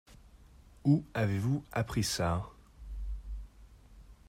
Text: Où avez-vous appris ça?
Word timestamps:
Où 0.83 1.03
avez-vous 1.13 1.63
appris 1.71 2.03
ça? 2.03 2.49